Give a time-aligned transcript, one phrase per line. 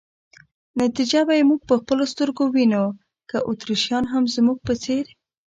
[0.81, 2.85] نتیجه به یې موږ په خپلو سترګو وینو،
[3.29, 5.05] که اتریشیان هم زموږ په څېر.